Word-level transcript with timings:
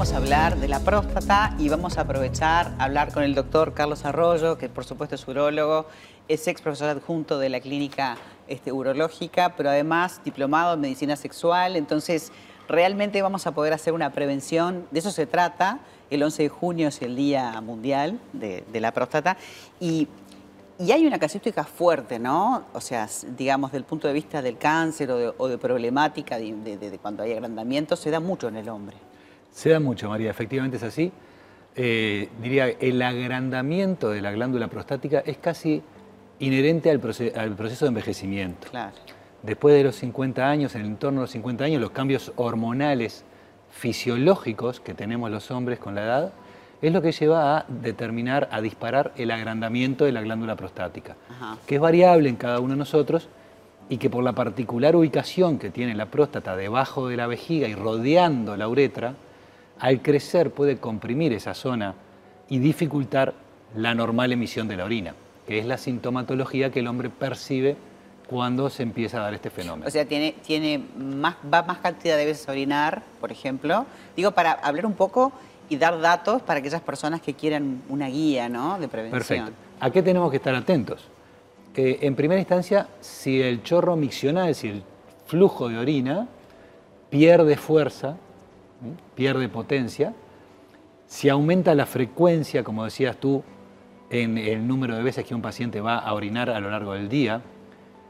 vamos 0.00 0.14
a 0.14 0.16
hablar 0.16 0.56
de 0.56 0.66
la 0.66 0.80
próstata 0.80 1.54
y 1.58 1.68
vamos 1.68 1.98
a 1.98 2.00
aprovechar 2.00 2.72
a 2.78 2.84
hablar 2.84 3.12
con 3.12 3.22
el 3.22 3.34
doctor 3.34 3.74
Carlos 3.74 4.06
Arroyo, 4.06 4.56
que 4.56 4.70
por 4.70 4.86
supuesto 4.86 5.14
es 5.14 5.28
urólogo, 5.28 5.84
es 6.26 6.48
ex 6.48 6.62
profesor 6.62 6.88
adjunto 6.88 7.38
de 7.38 7.50
la 7.50 7.60
clínica 7.60 8.16
este, 8.48 8.72
urológica, 8.72 9.56
pero 9.58 9.68
además 9.68 10.22
diplomado 10.24 10.72
en 10.72 10.80
medicina 10.80 11.16
sexual. 11.16 11.76
Entonces, 11.76 12.32
realmente 12.66 13.20
vamos 13.20 13.46
a 13.46 13.52
poder 13.52 13.74
hacer 13.74 13.92
una 13.92 14.10
prevención, 14.10 14.86
de 14.90 15.00
eso 15.00 15.10
se 15.10 15.26
trata. 15.26 15.80
El 16.08 16.22
11 16.22 16.44
de 16.44 16.48
junio 16.48 16.88
es 16.88 17.02
el 17.02 17.14
Día 17.14 17.60
Mundial 17.60 18.18
de, 18.32 18.64
la 18.80 18.92
Próstata. 18.92 19.36
Y 19.80 20.08
y 20.78 20.92
hay 20.92 21.06
una 21.06 21.18
casuística 21.18 21.62
fuerte, 21.64 22.18
¿no? 22.18 22.64
O 22.72 22.80
sea, 22.80 23.06
digamos, 23.36 23.70
del 23.70 23.84
punto 23.84 24.08
de 24.08 24.14
vista 24.14 24.40
del 24.40 24.56
cáncer 24.56 25.10
o 25.10 25.46
de, 25.46 25.58
problemática 25.58 26.38
de, 26.38 26.98
cuando 27.02 27.22
hay 27.22 27.32
agrandamiento, 27.32 27.96
se 27.96 28.10
da 28.10 28.18
mucho 28.18 28.48
en 28.48 28.56
el 28.56 28.70
hombre. 28.70 28.96
Se 29.50 29.70
da 29.70 29.80
mucho, 29.80 30.08
María, 30.08 30.30
efectivamente 30.30 30.76
es 30.76 30.82
así. 30.82 31.12
Eh, 31.76 32.28
diría, 32.42 32.68
el 32.68 33.00
agrandamiento 33.02 34.10
de 34.10 34.20
la 34.20 34.32
glándula 34.32 34.68
prostática 34.68 35.20
es 35.24 35.38
casi 35.38 35.82
inherente 36.38 36.90
al, 36.90 37.00
proceso 37.00 37.84
de 37.84 37.88
envejecimiento. 37.88 38.68
Claro. 38.70 38.92
Después 39.42 39.74
de 39.74 39.84
los 39.84 39.96
50 39.96 40.48
años, 40.48 40.74
en 40.74 40.82
el 40.82 40.86
entorno 40.88 41.20
de 41.20 41.24
los 41.24 41.30
50 41.30 41.64
años, 41.64 41.80
los 41.80 41.90
cambios 41.90 42.32
hormonales 42.36 43.24
fisiológicos 43.70 44.80
que 44.80 44.94
tenemos 44.94 45.30
los 45.30 45.50
hombres 45.50 45.78
con 45.78 45.94
la 45.94 46.02
edad 46.02 46.32
es 46.82 46.92
lo 46.92 47.02
que 47.02 47.12
lleva 47.12 47.58
a 47.58 47.66
determinar, 47.68 48.48
a 48.50 48.60
disparar 48.60 49.12
el 49.16 49.30
agrandamiento 49.30 50.04
de 50.04 50.12
la 50.12 50.22
glándula 50.22 50.56
prostática, 50.56 51.16
que 51.66 51.74
es 51.74 51.80
variable 51.80 52.28
en 52.28 52.36
cada 52.36 52.58
uno 52.60 52.72
de 52.72 52.78
nosotros 52.78 53.28
y 53.88 53.98
que 53.98 54.08
por 54.08 54.24
la 54.24 54.32
particular 54.32 54.96
ubicación 54.96 55.58
que 55.58 55.70
tiene 55.70 55.94
la 55.94 56.06
próstata 56.06 56.56
debajo 56.56 57.08
de 57.08 57.16
la 57.16 57.26
vejiga 57.26 57.68
y 57.68 57.74
rodeando 57.74 58.56
la 58.56 58.66
uretra, 58.68 59.14
al 59.80 60.02
crecer 60.02 60.50
puede 60.50 60.76
comprimir 60.76 61.32
esa 61.32 61.54
zona 61.54 61.94
y 62.48 62.58
dificultar 62.58 63.34
la 63.74 63.94
normal 63.94 64.32
emisión 64.32 64.68
de 64.68 64.76
la 64.76 64.84
orina, 64.84 65.14
que 65.46 65.58
es 65.58 65.66
la 65.66 65.78
sintomatología 65.78 66.70
que 66.70 66.80
el 66.80 66.86
hombre 66.86 67.08
percibe 67.08 67.76
cuando 68.28 68.70
se 68.70 68.82
empieza 68.82 69.18
a 69.18 69.22
dar 69.22 69.34
este 69.34 69.50
fenómeno. 69.50 69.88
O 69.88 69.90
sea, 69.90 70.04
tiene, 70.04 70.34
tiene 70.46 70.84
más, 70.96 71.36
va 71.52 71.62
más 71.62 71.78
cantidad 71.78 72.16
de 72.16 72.26
veces 72.26 72.48
a 72.48 72.52
orinar, 72.52 73.02
por 73.20 73.32
ejemplo. 73.32 73.86
Digo, 74.14 74.30
para 74.30 74.52
hablar 74.52 74.86
un 74.86 74.94
poco 74.94 75.32
y 75.68 75.76
dar 75.76 76.00
datos 76.00 76.42
para 76.42 76.60
aquellas 76.60 76.82
personas 76.82 77.20
que 77.20 77.34
quieran 77.34 77.82
una 77.88 78.08
guía 78.08 78.48
¿no? 78.48 78.78
de 78.78 78.88
prevención. 78.88 79.18
Perfecto. 79.18 79.52
¿A 79.80 79.90
qué 79.90 80.02
tenemos 80.02 80.30
que 80.30 80.36
estar 80.36 80.54
atentos? 80.54 81.08
en 81.72 82.14
primera 82.14 82.38
instancia, 82.38 82.88
si 83.00 83.40
el 83.40 83.62
chorro 83.62 83.96
miccional, 83.96 84.54
si 84.54 84.68
el 84.68 84.82
flujo 85.26 85.68
de 85.68 85.78
orina 85.78 86.28
pierde 87.08 87.56
fuerza, 87.56 88.16
pierde 89.14 89.48
potencia, 89.48 90.14
si 91.06 91.28
aumenta 91.28 91.74
la 91.74 91.86
frecuencia, 91.86 92.62
como 92.62 92.84
decías 92.84 93.16
tú, 93.16 93.42
en 94.10 94.38
el 94.38 94.66
número 94.66 94.96
de 94.96 95.02
veces 95.02 95.24
que 95.24 95.34
un 95.34 95.42
paciente 95.42 95.80
va 95.80 95.98
a 95.98 96.14
orinar 96.14 96.50
a 96.50 96.60
lo 96.60 96.70
largo 96.70 96.94
del 96.94 97.08
día, 97.08 97.42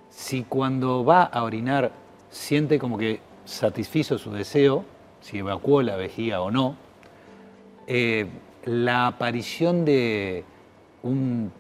si 0.09 0.43
cuando 0.43 1.05
va 1.05 1.23
a 1.23 1.43
orinar 1.45 1.93
siente 2.31 2.79
como 2.79 2.99
que 2.99 3.21
satisfizo 3.45 4.19
su 4.19 4.33
deseo, 4.33 4.85
si 5.21 5.39
evacuó 5.39 5.83
la 5.83 5.97
vejiga 5.97 6.41
o 6.41 6.51
no, 6.51 6.77
eh, 7.87 8.27
la 8.65 9.07
aparición 9.07 9.85
de 9.85 10.45
un, 11.03 11.53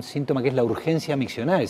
síntoma 0.00 0.42
que 0.42 0.48
es 0.48 0.54
la 0.54 0.64
urgencia 0.64 1.16
miccional, 1.16 1.66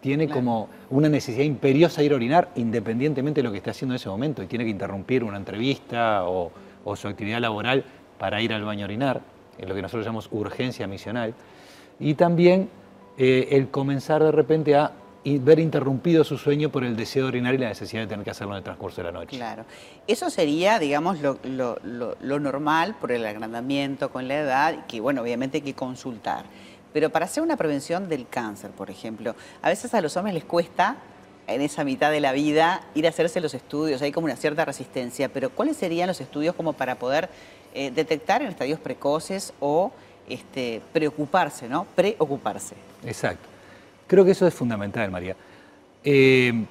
tiene 0.00 0.28
como 0.28 0.68
una 0.90 1.08
necesidad 1.08 1.44
imperiosa 1.44 2.00
de 2.00 2.06
ir 2.06 2.12
a 2.12 2.16
orinar 2.16 2.48
independientemente 2.56 3.40
de 3.40 3.44
lo 3.44 3.52
que 3.52 3.58
esté 3.58 3.70
haciendo 3.70 3.94
en 3.94 3.96
ese 3.96 4.08
momento 4.08 4.42
y 4.42 4.46
tiene 4.46 4.64
que 4.64 4.70
interrumpir 4.70 5.22
una 5.22 5.36
entrevista 5.36 6.24
o, 6.24 6.50
su 6.96 7.08
actividad 7.08 7.40
laboral 7.40 7.84
para 8.18 8.40
ir 8.40 8.52
al 8.52 8.64
baño 8.64 8.82
a 8.82 8.86
orinar, 8.86 9.20
es 9.58 9.68
lo 9.68 9.74
que 9.74 9.82
nosotros 9.82 10.04
llamamos 10.04 10.28
urgencia 10.32 10.86
miccional, 10.86 11.34
y 12.00 12.14
también 12.14 12.68
eh, 13.16 13.48
el 13.52 13.68
comenzar 13.68 14.22
de 14.24 14.32
repente 14.32 14.74
a 14.74 14.92
ver 15.24 15.58
interrumpido 15.58 16.24
su 16.24 16.38
sueño 16.38 16.70
por 16.70 16.84
el 16.84 16.96
deseo 16.96 17.24
de 17.24 17.28
orinar 17.28 17.54
y 17.54 17.58
la 17.58 17.68
necesidad 17.68 18.02
de 18.02 18.06
tener 18.08 18.24
que 18.24 18.30
hacerlo 18.30 18.54
en 18.54 18.58
el 18.58 18.64
transcurso 18.64 19.02
de 19.02 19.12
la 19.12 19.12
noche. 19.12 19.36
Claro. 19.36 19.64
Eso 20.06 20.30
sería, 20.30 20.78
digamos, 20.78 21.18
lo, 21.20 22.38
normal 22.40 22.96
por 23.00 23.12
el 23.12 23.26
agrandamiento 23.26 24.10
con 24.10 24.28
la 24.28 24.38
edad, 24.38 24.86
que 24.86 25.00
bueno, 25.00 25.22
obviamente 25.22 25.58
hay 25.58 25.62
que 25.62 25.74
consultar. 25.74 26.44
Pero 26.92 27.10
para 27.10 27.26
hacer 27.26 27.42
una 27.42 27.56
prevención 27.56 28.08
del 28.08 28.26
cáncer, 28.28 28.70
por 28.70 28.90
ejemplo, 28.90 29.34
a 29.62 29.68
veces 29.68 29.94
a 29.94 30.00
los 30.00 30.16
hombres 30.16 30.34
les 30.34 30.44
cuesta 30.44 30.96
en 31.46 31.60
esa 31.62 31.84
mitad 31.84 32.10
de 32.10 32.20
la 32.20 32.32
vida 32.32 32.82
ir 32.94 33.06
a 33.06 33.10
hacerse 33.10 33.40
los 33.40 33.54
estudios, 33.54 34.02
hay 34.02 34.12
como 34.12 34.26
una 34.26 34.36
cierta 34.36 34.64
resistencia, 34.64 35.28
pero 35.28 35.50
¿cuáles 35.50 35.76
serían 35.76 36.08
los 36.08 36.20
estudios 36.20 36.54
como 36.54 36.72
para 36.72 36.96
poder 36.96 37.28
eh, 37.74 37.90
detectar 37.90 38.42
en 38.42 38.48
estadios 38.48 38.78
precoces 38.80 39.52
o 39.60 39.92
este, 40.28 40.80
preocuparse, 40.92 41.68
¿no? 41.68 41.86
Preocuparse. 41.94 42.74
Exacto. 43.04 43.48
Creo 44.06 44.24
que 44.24 44.32
eso 44.32 44.46
es 44.46 44.54
fundamental, 44.54 45.10
María. 45.10 45.36
Eh, 46.02 46.64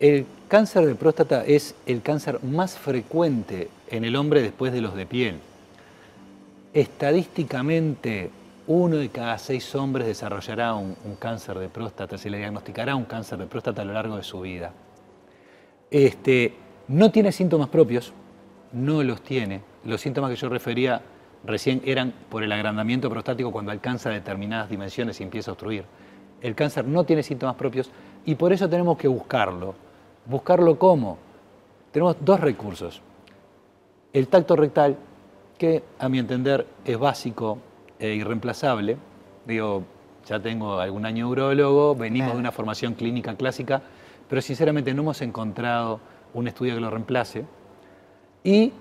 el 0.00 0.26
cáncer 0.48 0.86
de 0.86 0.94
próstata 0.94 1.44
es 1.44 1.74
el 1.86 2.02
cáncer 2.02 2.42
más 2.42 2.78
frecuente 2.78 3.68
en 3.88 4.04
el 4.04 4.16
hombre 4.16 4.42
después 4.42 4.72
de 4.72 4.80
los 4.80 4.94
de 4.94 5.06
piel. 5.06 5.38
Estadísticamente, 6.72 8.30
uno 8.72 8.98
de 8.98 9.08
cada 9.08 9.36
seis 9.36 9.74
hombres 9.74 10.06
desarrollará 10.06 10.74
un, 10.74 10.94
cáncer 11.18 11.58
de 11.58 11.68
próstata, 11.68 12.16
se 12.16 12.30
le 12.30 12.38
diagnosticará 12.38 12.94
un 12.94 13.04
cáncer 13.04 13.36
de 13.36 13.46
próstata 13.46 13.82
a 13.82 13.84
lo 13.84 13.92
largo 13.92 14.16
de 14.16 14.22
su 14.22 14.42
vida. 14.42 14.70
Este, 15.90 16.54
no 16.86 17.10
tiene 17.10 17.32
síntomas 17.32 17.68
propios, 17.68 18.12
no 18.70 19.02
los 19.02 19.22
tiene. 19.22 19.60
Los 19.84 20.00
síntomas 20.00 20.30
que 20.30 20.36
yo 20.36 20.48
refería 20.48 21.02
recién 21.44 21.82
eran 21.84 22.14
por 22.28 22.44
el 22.44 22.52
agrandamiento 22.52 23.10
prostático 23.10 23.50
cuando 23.50 23.72
alcanza 23.72 24.08
determinadas 24.10 24.70
dimensiones 24.70 25.18
y 25.18 25.24
empieza 25.24 25.50
a 25.50 25.54
obstruir. 25.54 25.84
El 26.40 26.54
cáncer 26.54 26.84
no 26.84 27.02
tiene 27.02 27.24
síntomas 27.24 27.56
propios 27.56 27.90
y 28.24 28.36
por 28.36 28.52
eso 28.52 28.68
tenemos 28.68 28.96
que 28.96 29.08
buscarlo. 29.08 29.74
¿Buscarlo 30.26 30.78
cómo? 30.78 31.18
Tenemos 31.90 32.18
dos 32.20 32.38
recursos. 32.38 33.02
El 34.12 34.28
tacto 34.28 34.54
rectal, 34.54 34.96
que 35.58 35.82
a 35.98 36.08
mi 36.08 36.20
entender 36.20 36.64
es 36.84 36.96
básico 36.96 37.58
e 38.00 38.14
irreemplazable. 38.14 38.96
Digo, 39.46 39.84
ya 40.26 40.40
tengo 40.40 40.80
algún 40.80 41.06
año 41.06 41.28
urologo, 41.28 41.94
venimos 41.94 42.32
de 42.32 42.38
una 42.38 42.52
formación 42.52 42.94
clínica 42.94 43.34
clásica, 43.36 43.82
pero 44.28 44.42
sinceramente 44.42 44.92
no 44.94 45.02
hemos 45.02 45.20
encontrado 45.22 46.00
un 46.34 46.48
estudio 46.48 46.74
que 46.74 46.80
lo 46.80 46.90
reemplace. 46.90 47.44
Y 48.42 48.72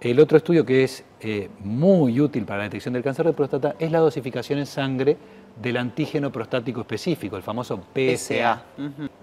el 0.00 0.20
otro 0.20 0.38
estudio 0.38 0.64
que 0.64 0.84
es 0.84 1.04
eh, 1.20 1.50
muy 1.60 2.20
útil 2.20 2.44
para 2.44 2.58
la 2.58 2.64
detección 2.64 2.94
del 2.94 3.02
cáncer 3.02 3.26
de 3.26 3.32
próstata 3.32 3.76
es 3.78 3.90
la 3.90 3.98
dosificación 3.98 4.58
en 4.58 4.66
sangre 4.66 5.16
del 5.60 5.76
antígeno 5.76 6.30
prostático 6.32 6.80
específico, 6.80 7.36
el 7.36 7.42
famoso 7.42 7.80
PSA. 7.94 8.62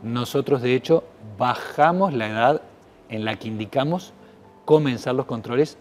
Nosotros, 0.03 0.61
de 0.61 0.75
hecho, 0.75 1.03
bajamos 1.37 2.13
la 2.13 2.27
edad 2.27 2.61
en 3.09 3.25
la 3.25 3.37
que 3.37 3.47
indicamos 3.47 4.13
comenzar 4.65 5.15
los 5.15 5.25
controles, 5.25 5.77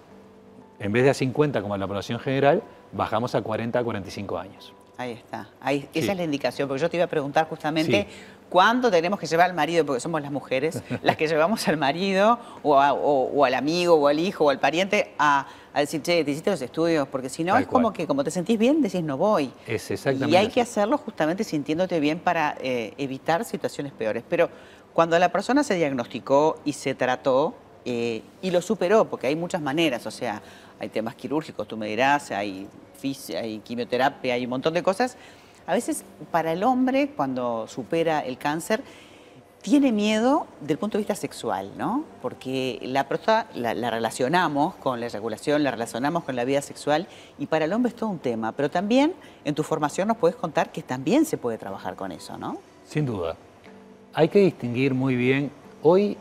en 0.79 0.93
vez 0.93 1.05
de 1.05 1.11
a 1.11 1.15
50 1.15 1.61
como 1.61 1.75
en 1.75 1.81
la 1.81 1.87
población 1.87 2.19
general, 2.19 2.63
bajamos 2.97 3.35
a 3.35 3.43
40 3.43 3.79
a 3.79 3.85
45 3.85 4.39
años. 4.39 4.73
Ahí 4.99 5.13
está, 5.13 5.49
Ahí, 5.61 5.89
esa 5.93 6.13
es 6.13 6.19
la 6.19 6.25
indicación, 6.25 6.69
porque 6.69 6.81
yo 6.81 6.89
te 6.89 6.97
iba 6.97 7.05
a 7.05 7.09
preguntar 7.09 7.47
justamente 7.49 8.07
cuándo 8.49 8.91
tenemos 8.91 9.21
que 9.21 9.27
llevar 9.27 9.51
al 9.51 9.55
marido, 9.55 9.85
porque 9.85 10.01
somos 10.01 10.23
las 10.23 10.31
mujeres 10.31 10.83
las 11.03 11.17
que 11.19 11.29
llevamos 11.29 11.69
al 11.69 11.77
marido 11.77 12.39
o, 12.63 13.45
al 13.45 13.55
amigo 13.55 13.95
o 13.95 14.09
al 14.09 14.19
hijo 14.19 14.47
o 14.47 14.51
al 14.51 14.59
pariente 14.59 15.13
a, 15.19 15.47
decir, 15.75 16.01
che, 16.01 16.25
te 16.25 16.31
hiciste 16.31 16.51
los 16.51 16.63
estudios, 16.63 17.07
porque 17.09 17.29
si 17.29 17.45
no 17.45 17.59
es 17.59 17.67
como 17.67 17.93
que 17.93 18.07
como 18.07 18.25
te 18.25 18.31
sentís 18.31 18.59
bien, 18.59 18.81
decís 18.81 19.03
no 19.03 19.19
voy. 19.19 19.53
Es 19.67 19.91
exactamente. 19.91 20.33
Y 20.33 20.37
hay 20.37 20.49
que 20.49 20.63
hacerlo 20.63 20.97
justamente 20.97 21.45
sintiéndote 21.45 22.01
bien 22.01 22.19
para 22.19 22.57
eh, 22.61 22.95
evitar 22.97 23.45
situaciones 23.45 23.93
peores. 23.93 24.25
Pero 24.27 24.49
cuando 24.95 25.19
la 25.19 25.31
persona 25.31 25.63
se 25.63 25.75
diagnosticó 25.75 26.59
y 26.65 26.73
se 26.73 26.95
trató 26.95 27.55
eh, 27.85 28.23
y 28.41 28.51
lo 28.51 28.63
superó, 28.63 29.05
porque 29.05 29.27
hay 29.27 29.37
muchas 29.37 29.61
maneras, 29.61 30.07
o 30.07 30.11
sea, 30.11 30.41
hay 30.79 30.89
temas 30.89 31.15
quirúrgicos, 31.15 31.67
tú 31.67 31.77
me 31.77 31.87
dirás, 31.87 32.31
hay, 32.31 32.69
hay 33.37 33.59
quimioterapia, 33.61 34.35
hay 34.35 34.45
un 34.45 34.51
montón 34.51 34.75
de 34.75 34.83
cosas 34.83 35.17
a 35.67 35.75
veces 35.75 36.05
para 36.31 36.53
el 36.53 36.63
hombre, 36.63 37.11
cuando 37.17 37.67
supera 37.67 38.21
el 38.21 38.39
cáncer, 38.39 38.83
tiene 39.63 39.91
miedo 39.91 40.47
del 40.61 40.79
punto 40.79 40.97
de 40.97 41.01
vista 41.01 41.17
sexual, 41.17 41.73
¿no? 41.77 42.05
Porque 42.23 42.79
la 42.83 43.09
próstata 43.09 43.51
la, 43.55 43.91
relacionamos 43.91 44.77
con 44.77 45.01
la 45.01 45.07
eyaculación, 45.07 45.65
la 45.65 45.73
relacionamos 45.73 46.23
con 46.23 46.37
la 46.37 46.45
vida 46.45 46.63
sexual 46.63 47.09
y 47.37 47.47
para 47.47 47.65
el 47.65 47.73
hombre 47.73 47.91
es 47.91 47.97
todo 47.97 48.11
un 48.11 48.21
tema. 48.21 48.53
Pero 48.53 48.71
también 48.71 49.15
en 49.45 49.57
tu 49.57 49.65
formación 49.65 50.07
nos 50.07 50.19
puedes 50.19 50.37
contar 50.37 50.71
que 50.71 50.83
también 50.83 51.25
se 51.25 51.37
puede 51.37 51.59
trabajar 51.59 51.97
con 51.97 52.13
eso, 52.13 52.39
¿no? 52.39 52.59
Sin 52.85 53.05
duda. 53.05 53.37
Hay 54.15 54.29
que 54.29 54.39
distinguir 54.39 54.95
muy 54.95 55.17
bien 55.17 55.51
hoy 55.83 56.17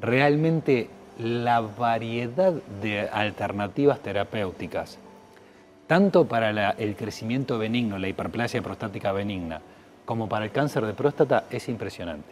realmente 0.00 0.88
la 1.18 1.60
variedad 1.60 2.52
de 2.80 3.08
alternativas 3.08 4.00
terapéuticas 4.00 4.98
tanto 5.92 6.24
para 6.24 6.70
el 6.70 6.96
crecimiento 6.96 7.58
benigno, 7.58 7.98
la 7.98 8.08
hiperplasia 8.08 8.62
prostática 8.62 9.12
benigna, 9.12 9.60
como 10.06 10.26
para 10.26 10.46
el 10.46 10.50
cáncer 10.50 10.86
de 10.86 10.94
próstata 10.94 11.44
es 11.50 11.68
impresionante. 11.68 12.30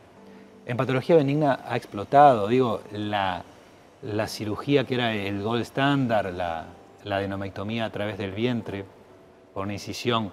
En 0.65 0.79
patología 0.79 1.17
benigna 1.17 1.61
ha 1.69 1.77
explotado, 1.77 2.49
digo, 2.49 2.81
la, 2.93 3.45
cirugía 4.29 4.85
que 4.85 4.95
era 4.95 5.13
el 5.13 5.43
gold 5.43 5.61
standard, 5.61 6.35
la, 6.35 6.69
la 7.05 7.17
adenomectomía 7.17 7.85
a 7.85 7.91
través 7.91 8.17
del 8.17 8.33
vientre, 8.33 8.87
por 9.53 9.65
una 9.65 9.75
incisión 9.75 10.31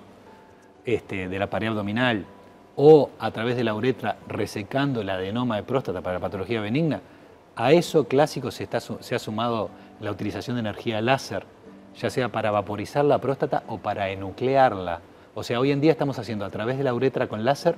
este, 0.85 1.27
de 1.27 1.38
la 1.39 1.49
pared 1.49 1.67
abdominal, 1.67 2.25
o 2.77 3.09
a 3.19 3.31
través 3.31 3.57
de 3.57 3.65
la 3.65 3.73
uretra 3.73 4.15
resecando 4.29 5.01
el 5.01 5.09
adenoma 5.09 5.57
de 5.57 5.63
próstata 5.63 5.99
para 5.99 6.13
la 6.13 6.21
patología 6.21 6.61
benigna, 6.61 7.01
a 7.57 7.74
eso 7.74 8.07
clásico 8.07 8.51
se, 8.51 8.63
está, 8.63 8.80
se 8.80 9.15
ha 9.15 9.19
sumado 9.19 9.69
la 10.00 10.12
utilización 10.12 10.56
de 10.56 10.62
energía 10.62 11.01
láser, 11.01 11.44
ya 12.00 12.09
sea 12.09 12.30
para 12.30 12.51
vaporizar 12.51 13.04
la 13.04 13.19
próstata 13.19 13.63
o 13.68 13.80
para 13.80 14.09
enuclearla. 14.09 15.01
O 15.33 15.44
sea, 15.44 15.59
hoy 15.59 15.71
en 15.71 15.81
día 15.81 15.92
estamos 15.92 16.19
haciendo 16.19 16.45
a 16.45 16.50
través 16.51 16.77
de 16.77 16.83
la 16.83 16.94
uretra 16.94 17.27
con 17.27 17.44
láser 17.44 17.75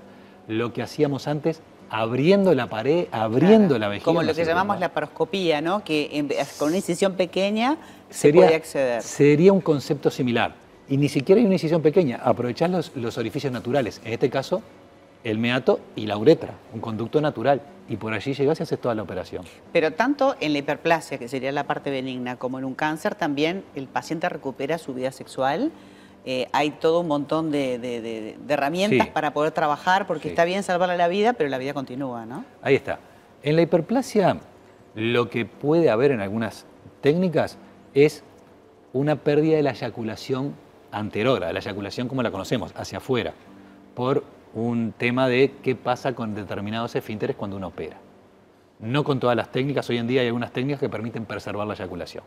lo 0.48 0.74
que 0.74 0.82
hacíamos 0.82 1.28
antes 1.28 1.62
abriendo 1.90 2.54
la 2.54 2.68
pared, 2.68 3.08
abriendo 3.12 3.80
la 3.80 3.88
vejiga. 3.88 4.06
Como 4.06 4.22
lo 4.22 4.36
que 4.36 4.44
llamamos 4.44 4.80
la 4.80 4.90
paroscopía, 4.90 5.62
¿no? 5.62 5.84
Que 5.84 6.26
con 6.58 6.68
una 6.68 6.78
incisión 6.78 7.14
pequeña 7.14 7.78
sería, 8.10 8.42
se 8.42 8.46
puede 8.46 8.56
acceder. 8.56 9.02
Sería 9.02 9.54
un 9.54 9.62
concepto 9.62 10.12
similar. 10.12 10.54
Y 10.90 10.98
ni 10.98 11.08
siquiera 11.08 11.40
hay 11.40 11.46
una 11.46 11.56
incisión 11.56 11.82
pequeña. 11.82 12.20
Aprovechás 12.24 12.70
los, 12.70 12.96
los 12.96 13.18
orificios 13.18 13.54
naturales. 13.54 14.02
En 14.04 14.14
este 14.14 14.30
caso, 14.30 14.62
el 15.24 15.38
meato 15.38 15.80
y 15.96 16.06
la 16.06 16.18
uretra, 16.18 16.54
un 16.74 16.80
conducto 16.80 17.22
natural. 17.22 17.62
Y 17.88 17.98
por 17.98 18.14
allí 18.14 18.34
llegas 18.34 18.60
y 18.60 18.64
haces 18.64 18.80
toda 18.80 18.94
la 18.94 19.02
operación. 19.02 19.44
Pero 19.74 19.92
tanto 19.92 20.36
en 20.40 20.54
la 20.54 20.60
hiperplasia, 20.60 21.18
que 21.18 21.28
sería 21.28 21.52
la 21.52 21.64
parte 21.64 21.90
benigna, 21.90 22.36
como 22.36 22.60
en 22.60 22.66
un 22.66 22.76
cáncer, 22.76 23.16
también 23.16 23.64
el 23.76 23.88
paciente 23.88 24.30
recupera 24.30 24.78
su 24.78 24.94
vida 24.94 25.12
sexual. 25.12 25.72
Eh, 26.26 26.48
hay 26.52 26.70
todo 26.70 27.00
un 27.00 27.08
montón 27.08 27.50
de, 27.50 28.36
herramientas 28.48 29.08
para 29.08 29.34
poder 29.34 29.52
trabajar, 29.52 30.06
porque 30.06 30.30
está 30.30 30.46
bien 30.46 30.62
salvarle 30.62 30.98
la 30.98 31.08
vida, 31.08 31.34
pero 31.34 31.50
la 31.50 31.58
vida 31.58 31.74
continúa, 31.74 32.26
¿no? 32.28 32.46
Ahí 32.62 32.76
está. 32.76 33.00
En 33.42 33.56
la 33.56 33.64
hiperplasia, 33.64 34.38
lo 34.94 35.30
que 35.30 35.46
puede 35.46 35.90
haber 35.90 36.12
en 36.12 36.22
algunas 36.22 36.66
técnicas 37.02 37.58
es 37.96 38.24
una 38.94 39.16
pérdida 39.16 39.58
de 39.58 39.64
la 39.64 39.72
eyaculación 39.72 40.54
anterora, 40.92 41.52
la 41.54 41.60
eyaculación 41.60 42.08
como 42.08 42.22
la 42.22 42.30
conocemos, 42.30 42.72
hacia 42.76 43.00
afuera, 43.00 43.34
por 43.96 44.24
un 44.54 44.94
tema 44.98 45.28
de 45.28 45.54
qué 45.62 45.76
pasa 45.76 46.14
con 46.14 46.36
determinados 46.36 46.96
esfínteres 46.96 47.36
cuando 47.36 47.58
uno 47.58 47.68
opera. 47.68 47.98
No 48.80 49.04
con 49.04 49.20
todas 49.20 49.36
las 49.36 49.52
técnicas, 49.52 49.90
hoy 49.90 49.98
en 49.98 50.08
día 50.08 50.22
hay 50.22 50.28
algunas 50.28 50.52
técnicas 50.52 50.80
que 50.80 50.90
permiten 50.90 51.26
preservar 51.26 51.68
la 51.68 51.74
eyaculación. 51.74 52.24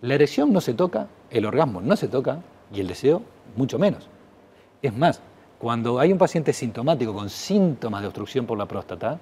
La 0.00 0.14
erección 0.14 0.52
no 0.52 0.60
se 0.60 0.74
toca, 0.74 1.08
el 1.30 1.46
orgasmo 1.46 1.80
no 1.80 1.96
se 1.96 2.08
toca 2.08 2.40
y 2.72 2.80
el 2.80 2.88
deseo 2.88 3.22
mucho 3.56 3.78
menos. 3.78 4.08
Es 4.82 4.94
más, 4.94 5.20
cuando 5.58 5.98
hay 5.98 6.12
un 6.12 6.18
paciente 6.18 6.52
sintomático 6.52 7.12
con 7.12 7.30
síntomas 7.30 8.02
de 8.02 8.08
obstrucción 8.08 8.46
por 8.46 8.58
la 8.58 8.66
próstata, 8.66 9.18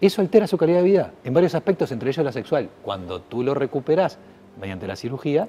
eso 0.00 0.20
altera 0.20 0.46
su 0.46 0.58
calidad 0.58 0.78
de 0.78 0.84
vida 0.84 1.12
en 1.24 1.34
varios 1.34 1.54
aspectos, 1.54 1.92
entre 1.92 2.10
ellos 2.10 2.24
la 2.24 2.32
sexual. 2.32 2.68
Cuando 2.82 3.20
tú 3.20 3.42
lo 3.42 3.54
recuperas 3.54 4.18
mediante 4.60 4.86
la 4.86 4.96
cirugía, 4.96 5.46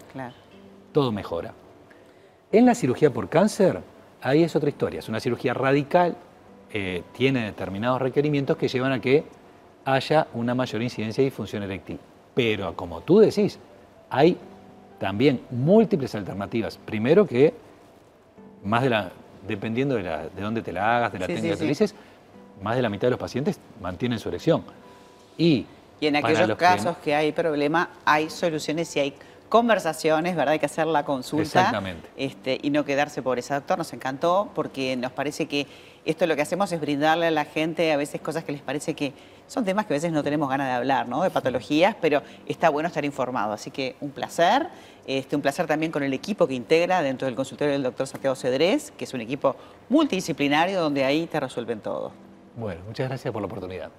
todo 0.92 1.12
mejora. 1.12 1.54
En 2.52 2.66
la 2.66 2.76
cirugía 2.76 3.12
por 3.12 3.30
cáncer, 3.30 3.82
ahí 4.22 4.44
es 4.44 4.56
otra 4.56 4.70
historia. 4.70 5.00
Es 5.00 5.10
una 5.10 5.20
cirugía 5.20 5.54
radical, 5.54 6.16
eh, 6.74 7.04
tiene 7.14 7.46
determinados 7.46 8.02
requerimientos 8.02 8.58
que 8.58 8.68
llevan 8.68 8.92
a 8.94 9.02
que 9.02 9.24
haya 9.86 10.28
una 10.34 10.56
mayor 10.56 10.82
incidencia 10.82 11.22
de 11.22 11.26
disfunción 11.26 11.64
eréctil. 11.64 12.00
Pero 12.34 12.76
como 12.76 13.02
tú 13.02 13.20
decís, 13.20 13.60
hay 14.10 14.38
también 15.00 15.42
múltiples 15.50 16.14
alternativas. 16.16 16.78
Primero 16.78 17.26
que, 17.26 17.54
más 18.64 18.84
de 18.84 18.90
la, 18.90 19.12
dependiendo 19.48 19.96
de, 19.96 20.04
la, 20.04 20.30
de 20.30 20.42
dónde 20.42 20.62
te 20.62 20.72
la 20.72 20.98
hagas, 20.98 21.14
de 21.14 21.20
la 21.20 21.28
técnica 21.28 21.56
que 21.56 21.64
utilices, 21.64 21.96
más 22.62 22.76
de 22.76 22.82
la 22.82 22.90
mitad 22.90 23.08
de 23.08 23.12
los 23.12 23.20
pacientes 23.20 23.60
mantienen 23.82 24.20
su 24.20 24.30
erección. 24.30 24.64
Y, 25.38 25.66
y 26.00 26.08
en 26.08 26.16
aquellos 26.16 26.56
casos 26.56 26.98
que 26.98 27.16
hay 27.16 27.32
problema, 27.32 27.90
hay 28.06 28.30
soluciones 28.30 28.96
y 28.96 29.00
hay 29.00 29.14
conversaciones, 29.52 30.38
¿verdad? 30.38 30.54
Hay 30.54 30.60
que 30.60 30.66
hacer 30.66 30.88
la 30.88 31.04
consulta. 31.04 31.44
Exactamente. 31.44 32.10
Este, 32.16 32.58
y 32.64 32.70
no 32.70 32.86
quedarse 32.86 33.22
por 33.22 33.38
ese 33.38 33.54
doctor. 33.54 33.78
Nos 33.78 33.92
encantó 33.92 34.50
porque 34.56 34.96
nos 34.96 35.12
parece 35.12 35.46
que 35.46 35.68
esto 36.06 36.26
lo 36.26 36.38
que 36.38 36.42
hacemos 36.42 36.72
es 36.72 36.80
brindarle 36.80 37.28
a 37.28 37.32
la 37.32 37.44
gente 37.44 37.92
a 37.92 37.98
veces 37.98 38.22
cosas 38.22 38.46
que 38.46 38.54
les 38.54 38.62
parece 38.62 38.96
que 38.96 39.12
son 39.48 39.66
temas 39.66 39.86
que 39.86 39.94
a 39.94 39.98
veces 39.98 40.14
no 40.14 40.24
tenemos 40.24 40.50
ganas 40.50 40.68
de 40.68 40.74
hablar, 40.74 41.10
¿no? 41.10 41.22
De 41.22 41.30
patologías, 41.30 41.98
pero 42.00 42.24
está 42.48 42.70
bueno 42.70 42.88
estar 42.88 43.04
informado. 43.04 43.52
Así 43.52 43.72
que 43.72 43.98
un 44.00 44.12
placer. 44.12 44.70
Este, 45.06 45.36
un 45.36 45.42
placer 45.42 45.68
también 45.68 45.92
con 45.92 46.04
el 46.04 46.14
equipo 46.14 46.48
que 46.48 46.54
integra 46.54 47.02
dentro 47.02 47.26
del 47.26 47.36
consultorio 47.36 47.74
del 47.74 47.84
doctor 47.84 48.08
Santiago 48.08 48.36
Cedrés, 48.38 48.94
que 48.98 49.04
es 49.04 49.14
un 49.14 49.20
equipo 49.20 49.58
multidisciplinario 49.90 50.80
donde 50.80 51.04
ahí 51.04 51.28
te 51.28 51.40
resuelven 51.42 51.82
todo. 51.82 52.14
Bueno, 52.56 52.82
muchas 52.88 53.10
gracias 53.10 53.34
por 53.34 53.42
la 53.42 53.48
oportunidad. 53.48 53.92